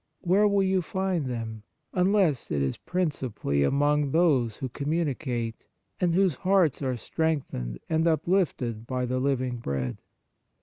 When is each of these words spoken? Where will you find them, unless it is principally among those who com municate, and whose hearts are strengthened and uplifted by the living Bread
Where 0.21 0.47
will 0.47 0.63
you 0.63 0.81
find 0.81 1.27
them, 1.27 1.61
unless 1.93 2.49
it 2.49 2.63
is 2.63 2.75
principally 2.75 3.61
among 3.61 4.09
those 4.09 4.55
who 4.57 4.67
com 4.67 4.87
municate, 4.87 5.67
and 5.99 6.15
whose 6.15 6.33
hearts 6.41 6.81
are 6.81 6.97
strengthened 6.97 7.77
and 7.87 8.07
uplifted 8.07 8.87
by 8.87 9.05
the 9.05 9.19
living 9.19 9.57
Bread 9.57 9.99